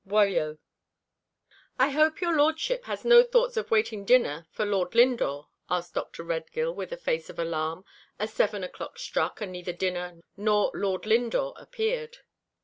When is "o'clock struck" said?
8.63-9.41